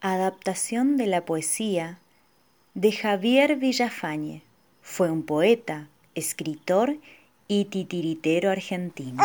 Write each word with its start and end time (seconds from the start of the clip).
Adaptación 0.00 0.96
de 0.96 1.08
la 1.08 1.24
poesía 1.24 1.98
de 2.74 2.92
Javier 2.92 3.56
Villafañe. 3.56 4.42
Fue 4.80 5.10
un 5.10 5.24
poeta, 5.24 5.88
escritor 6.14 6.98
y 7.48 7.64
titiritero 7.64 8.52
argentino. 8.52 9.20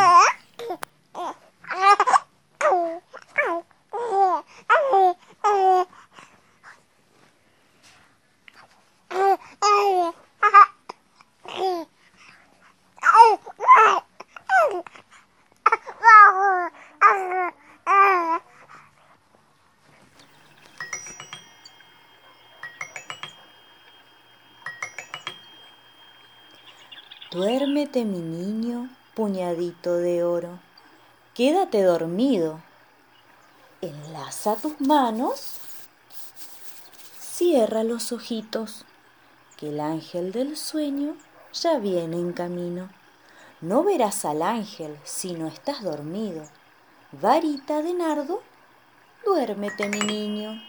Duérmete 27.33 28.05
mi 28.05 28.19
niño, 28.19 28.91
puñadito 29.15 29.97
de 29.97 30.23
oro, 30.23 30.59
quédate 31.33 31.81
dormido, 31.81 32.61
enlaza 33.81 34.55
tus 34.55 34.79
manos, 34.79 35.55
cierra 37.19 37.83
los 37.83 38.11
ojitos, 38.11 38.85
que 39.57 39.69
el 39.69 39.79
ángel 39.79 40.31
del 40.31 40.55
sueño 40.55 41.15
ya 41.53 41.79
viene 41.79 42.17
en 42.17 42.33
camino. 42.33 42.89
No 43.61 43.83
verás 43.83 44.25
al 44.25 44.43
ángel 44.43 44.95
si 45.03 45.33
no 45.33 45.47
estás 45.47 45.81
dormido. 45.81 46.43
Varita 47.13 47.81
de 47.81 47.95
nardo, 47.95 48.43
duérmete 49.25 49.89
mi 49.89 50.01
niño. 50.01 50.61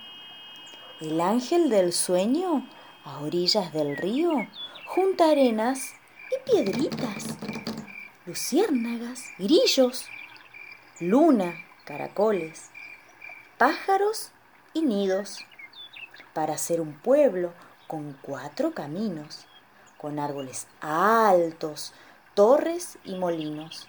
El 1.02 1.20
ángel 1.20 1.68
del 1.68 1.92
sueño, 1.92 2.66
a 3.04 3.20
orillas 3.20 3.70
del 3.74 3.98
río, 3.98 4.30
junta 4.86 5.28
arenas 5.30 5.92
y 6.30 6.50
piedritas, 6.50 7.36
luciérnagas, 8.26 9.24
grillos, 9.38 10.06
luna, 11.00 11.54
caracoles, 11.84 12.70
pájaros 13.58 14.30
y 14.72 14.82
nidos, 14.82 15.44
para 16.32 16.54
hacer 16.54 16.80
un 16.80 16.94
pueblo 16.94 17.52
con 17.86 18.16
cuatro 18.22 18.72
caminos, 18.72 19.46
con 19.98 20.18
árboles 20.18 20.66
altos, 20.80 21.92
torres 22.34 22.98
y 23.04 23.14
molinos, 23.14 23.88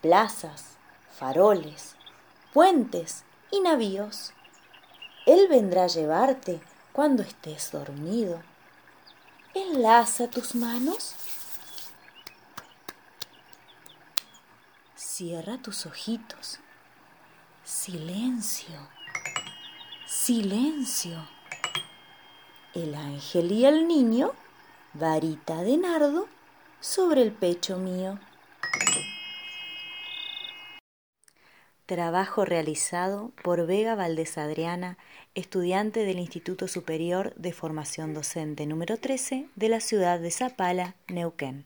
plazas, 0.00 0.76
faroles, 1.10 1.96
puentes 2.52 3.24
y 3.50 3.60
navíos. 3.60 4.32
Él 5.26 5.46
vendrá 5.48 5.84
a 5.84 5.88
llevarte 5.88 6.60
cuando 6.92 7.22
estés 7.22 7.70
dormido. 7.70 8.40
Enlaza 9.54 10.28
tus 10.28 10.54
manos 10.54 11.14
Cierra 15.18 15.58
tus 15.58 15.84
ojitos. 15.84 16.60
Silencio. 17.64 18.88
Silencio. 20.06 21.28
El 22.72 22.94
ángel 22.94 23.50
y 23.50 23.64
el 23.64 23.88
niño, 23.88 24.30
varita 24.94 25.64
de 25.64 25.76
nardo, 25.76 26.28
sobre 26.78 27.22
el 27.22 27.32
pecho 27.32 27.78
mío. 27.78 28.20
Trabajo 31.86 32.44
realizado 32.44 33.32
por 33.42 33.66
Vega 33.66 33.96
Valdés 33.96 34.38
Adriana, 34.38 34.98
estudiante 35.34 36.04
del 36.04 36.20
Instituto 36.20 36.68
Superior 36.68 37.34
de 37.34 37.52
Formación 37.52 38.14
Docente 38.14 38.66
número 38.66 38.98
13 38.98 39.48
de 39.56 39.68
la 39.68 39.80
ciudad 39.80 40.20
de 40.20 40.30
Zapala, 40.30 40.94
Neuquén. 41.08 41.64